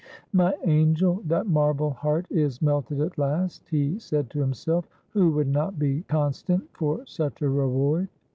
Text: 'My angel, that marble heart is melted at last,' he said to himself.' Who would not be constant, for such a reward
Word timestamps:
'My 0.33 0.55
angel, 0.63 1.21
that 1.27 1.45
marble 1.45 1.91
heart 1.91 2.25
is 2.31 2.59
melted 2.59 3.01
at 3.01 3.19
last,' 3.19 3.67
he 3.69 3.99
said 3.99 4.31
to 4.31 4.39
himself.' 4.39 4.87
Who 5.11 5.29
would 5.33 5.45
not 5.47 5.77
be 5.77 6.01
constant, 6.07 6.67
for 6.75 7.05
such 7.05 7.43
a 7.43 7.47
reward 7.49 8.07